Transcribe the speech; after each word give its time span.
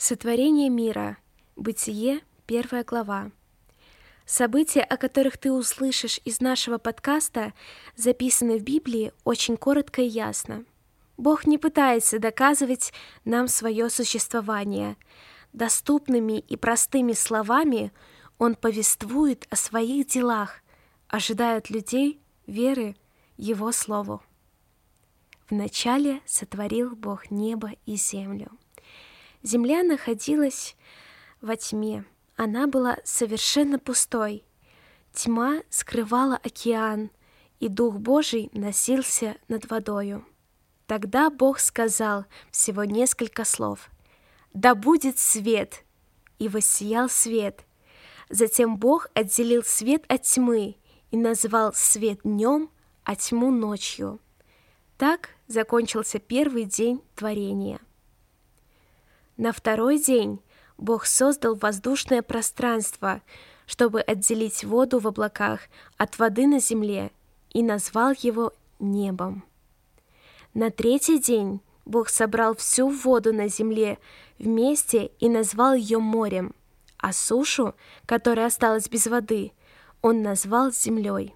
Сотворение 0.00 0.68
мира. 0.68 1.16
Бытие, 1.56 2.20
первая 2.46 2.84
глава. 2.84 3.32
События, 4.26 4.82
о 4.82 4.96
которых 4.96 5.38
ты 5.38 5.50
услышишь 5.50 6.20
из 6.24 6.40
нашего 6.40 6.78
подкаста, 6.78 7.52
записаны 7.96 8.60
в 8.60 8.62
Библии 8.62 9.12
очень 9.24 9.56
коротко 9.56 10.00
и 10.00 10.06
ясно. 10.06 10.64
Бог 11.16 11.48
не 11.48 11.58
пытается 11.58 12.20
доказывать 12.20 12.92
нам 13.24 13.48
свое 13.48 13.90
существование. 13.90 14.96
Доступными 15.52 16.38
и 16.38 16.56
простыми 16.56 17.12
словами 17.12 17.92
Он 18.38 18.54
повествует 18.54 19.48
о 19.50 19.56
своих 19.56 20.06
делах, 20.06 20.60
ожидая 21.08 21.58
от 21.58 21.70
людей 21.70 22.20
веры 22.46 22.94
Его 23.36 23.72
Слову. 23.72 24.22
Вначале 25.50 26.20
сотворил 26.24 26.94
Бог 26.94 27.32
небо 27.32 27.72
и 27.84 27.96
землю. 27.96 28.52
Земля 29.42 29.82
находилась 29.82 30.76
во 31.40 31.56
тьме. 31.56 32.04
Она 32.36 32.66
была 32.66 32.98
совершенно 33.04 33.78
пустой. 33.78 34.44
Тьма 35.12 35.62
скрывала 35.70 36.36
океан, 36.36 37.10
и 37.60 37.68
Дух 37.68 37.96
Божий 37.96 38.50
носился 38.52 39.36
над 39.48 39.68
водою. 39.70 40.24
Тогда 40.86 41.30
Бог 41.30 41.58
сказал 41.58 42.24
всего 42.50 42.84
несколько 42.84 43.44
слов. 43.44 43.90
«Да 44.54 44.74
будет 44.74 45.18
свет!» 45.18 45.84
И 46.38 46.48
воссиял 46.48 47.08
свет. 47.08 47.64
Затем 48.30 48.76
Бог 48.76 49.08
отделил 49.14 49.62
свет 49.64 50.04
от 50.08 50.22
тьмы 50.22 50.76
и 51.10 51.16
назвал 51.16 51.74
свет 51.74 52.20
днем, 52.22 52.70
а 53.04 53.16
тьму 53.16 53.50
ночью. 53.50 54.20
Так 54.96 55.30
закончился 55.46 56.18
первый 56.18 56.64
день 56.64 57.02
творения. 57.14 57.80
На 59.38 59.52
второй 59.52 60.00
день 60.00 60.40
Бог 60.78 61.06
создал 61.06 61.54
воздушное 61.54 62.22
пространство, 62.22 63.22
чтобы 63.66 64.00
отделить 64.00 64.64
воду 64.64 64.98
в 64.98 65.06
облаках 65.06 65.60
от 65.96 66.18
воды 66.18 66.48
на 66.48 66.58
земле, 66.58 67.12
и 67.50 67.62
назвал 67.62 68.12
его 68.18 68.52
небом. 68.80 69.44
На 70.54 70.70
третий 70.70 71.20
день 71.20 71.60
Бог 71.84 72.08
собрал 72.08 72.56
всю 72.56 72.88
воду 72.88 73.32
на 73.32 73.48
земле 73.48 73.98
вместе 74.40 75.12
и 75.20 75.28
назвал 75.28 75.74
ее 75.74 75.98
морем, 76.00 76.52
а 76.98 77.12
сушу, 77.12 77.76
которая 78.06 78.46
осталась 78.46 78.88
без 78.88 79.06
воды, 79.06 79.52
он 80.02 80.20
назвал 80.20 80.72
землей. 80.72 81.34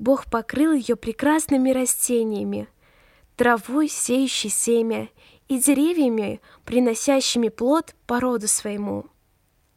Бог 0.00 0.24
покрыл 0.24 0.72
ее 0.72 0.96
прекрасными 0.96 1.70
растениями, 1.70 2.68
травой, 3.36 3.88
сеющей 3.88 4.50
семя, 4.50 5.08
и 5.48 5.58
деревьями, 5.58 6.40
приносящими 6.64 7.48
плод 7.48 7.94
по 8.06 8.20
роду 8.20 8.48
своему. 8.48 9.06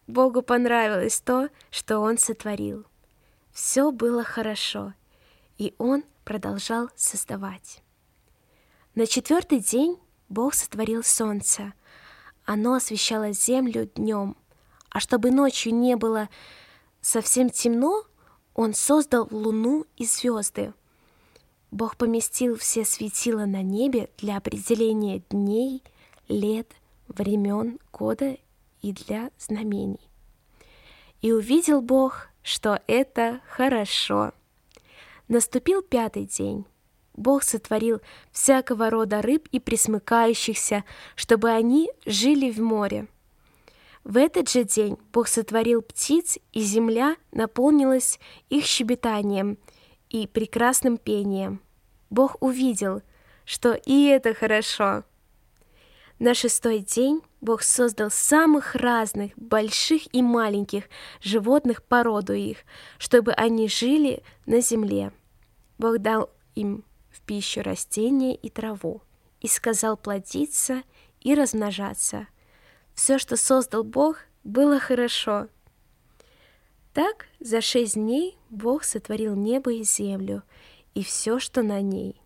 Богу 0.07 0.41
понравилось 0.41 1.21
то, 1.21 1.49
что 1.69 1.99
Он 1.99 2.17
сотворил. 2.17 2.85
Все 3.51 3.91
было 3.91 4.23
хорошо, 4.23 4.93
и 5.57 5.73
Он 5.77 6.03
продолжал 6.25 6.89
создавать. 6.95 7.81
На 8.95 9.07
четвертый 9.07 9.59
день 9.59 9.97
Бог 10.27 10.53
сотворил 10.53 11.03
солнце. 11.03 11.73
Оно 12.45 12.73
освещало 12.73 13.31
землю 13.31 13.89
днем, 13.95 14.35
а 14.89 14.99
чтобы 14.99 15.31
ночью 15.31 15.73
не 15.73 15.95
было 15.95 16.29
совсем 16.99 17.49
темно, 17.49 18.03
Он 18.53 18.73
создал 18.73 19.27
луну 19.31 19.85
и 19.95 20.05
звезды– 20.05 20.73
Бог 21.71 21.95
поместил 21.95 22.57
все 22.57 22.83
светила 22.83 23.45
на 23.45 23.63
небе 23.63 24.09
для 24.17 24.37
определения 24.37 25.23
дней, 25.29 25.81
лет, 26.27 26.67
времен, 27.07 27.79
года 27.93 28.37
и 28.81 28.91
для 28.91 29.31
знамений. 29.39 30.09
И 31.21 31.31
увидел 31.31 31.81
Бог, 31.81 32.27
что 32.43 32.81
это 32.87 33.39
хорошо. 33.47 34.33
Наступил 35.29 35.81
пятый 35.81 36.25
день. 36.25 36.65
Бог 37.13 37.43
сотворил 37.43 38.01
всякого 38.33 38.89
рода 38.89 39.21
рыб 39.21 39.47
и 39.51 39.59
присмыкающихся, 39.59 40.83
чтобы 41.15 41.51
они 41.51 41.89
жили 42.05 42.51
в 42.51 42.59
море. 42.59 43.07
В 44.03 44.17
этот 44.17 44.49
же 44.49 44.65
день 44.65 44.97
Бог 45.13 45.27
сотворил 45.27 45.81
птиц, 45.81 46.37
и 46.51 46.61
земля 46.61 47.15
наполнилась 47.31 48.19
их 48.49 48.65
щебетанием– 48.65 49.57
и 50.11 50.27
прекрасным 50.27 50.97
пением. 50.97 51.61
Бог 52.09 52.35
увидел, 52.41 53.01
что 53.45 53.73
и 53.73 54.07
это 54.07 54.33
хорошо. 54.33 55.03
На 56.19 56.33
шестой 56.33 56.79
день 56.79 57.21
Бог 57.39 57.63
создал 57.63 58.11
самых 58.11 58.75
разных, 58.75 59.31
больших 59.37 60.13
и 60.13 60.21
маленьких 60.21 60.83
животных 61.21 61.81
породу 61.81 62.33
их, 62.33 62.57
чтобы 62.99 63.31
они 63.31 63.67
жили 63.67 64.21
на 64.45 64.61
земле. 64.61 65.13
Бог 65.79 65.99
дал 65.99 66.29
им 66.53 66.83
в 67.09 67.21
пищу 67.21 67.61
растения 67.61 68.35
и 68.35 68.49
траву, 68.49 69.01
и 69.39 69.47
сказал 69.47 69.97
плодиться 69.97 70.83
и 71.21 71.33
размножаться. 71.33 72.27
Все, 72.93 73.17
что 73.17 73.37
создал 73.37 73.83
Бог, 73.83 74.17
было 74.43 74.77
хорошо— 74.77 75.47
так 76.93 77.27
за 77.39 77.61
шесть 77.61 77.95
дней 77.95 78.37
Бог 78.49 78.83
сотворил 78.83 79.35
небо 79.35 79.71
и 79.71 79.83
землю 79.83 80.43
и 80.93 81.03
все, 81.03 81.39
что 81.39 81.63
на 81.63 81.81
ней. 81.81 82.21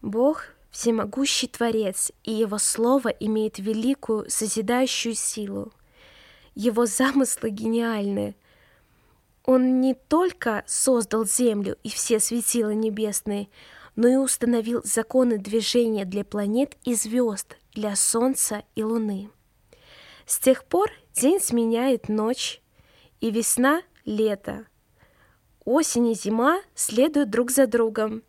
Бог— 0.00 0.46
всемогущий 0.72 1.46
Творец, 1.46 2.10
и 2.24 2.32
Его 2.32 2.58
Слово 2.58 3.10
имеет 3.10 3.58
великую 3.58 4.28
созидающую 4.28 5.14
силу. 5.14 5.72
Его 6.54 6.86
замыслы 6.86 7.50
гениальны. 7.50 8.34
Он 9.44 9.80
не 9.80 9.94
только 9.94 10.64
создал 10.66 11.26
землю 11.26 11.76
и 11.82 11.90
все 11.90 12.20
светила 12.20 12.70
небесные, 12.70 13.48
но 13.96 14.08
и 14.08 14.16
установил 14.16 14.80
законы 14.84 15.36
движения 15.38 16.04
для 16.04 16.24
планет 16.24 16.76
и 16.84 16.94
звезд, 16.94 17.56
для 17.74 17.94
Солнца 17.94 18.64
и 18.74 18.82
Луны. 18.82 19.30
С 20.26 20.38
тех 20.38 20.64
пор 20.64 20.90
день 21.14 21.40
сменяет 21.40 22.08
ночь, 22.08 22.61
и 23.22 23.30
весна— 23.30 23.82
лето. 24.04 24.66
Осень 25.64 26.08
и 26.08 26.14
зима 26.14 26.60
следуют 26.74 27.30
друг 27.30 27.52
за 27.52 27.68
другом. 27.68 28.24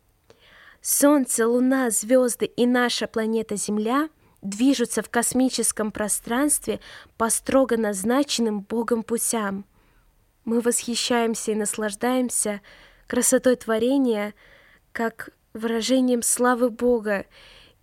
Солнце, 0.80 1.48
Луна, 1.48 1.90
звезды 1.90 2.46
и 2.46 2.64
наша 2.64 3.08
планета 3.08 3.56
Земля 3.56 4.08
движутся 4.40 5.02
в 5.02 5.10
космическом 5.10 5.90
пространстве 5.90 6.78
по 7.16 7.28
строго 7.28 7.76
назначенным 7.76 8.60
Богом 8.60 9.02
путям. 9.02 9.64
Мы 10.44 10.60
восхищаемся 10.60 11.52
и 11.52 11.56
наслаждаемся 11.56 12.60
красотой 13.08 13.56
творения, 13.56 14.32
как 14.92 15.30
выражением 15.54 16.22
славы 16.22 16.70
Бога 16.70 17.26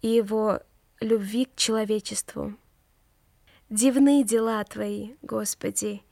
и 0.02 0.08
Его 0.08 0.62
любви 1.02 1.44
к 1.44 1.58
человечеству. 1.58 2.56
Дивны 3.70 4.24
дела 4.24 4.64
Твои, 4.64 5.16
Господи, 5.22 6.04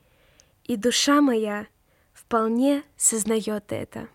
и 0.70 0.76
душа 0.76 1.20
моя 1.20 1.66
вполне 2.12 2.84
сознает 2.96 3.72
это. 3.72 4.08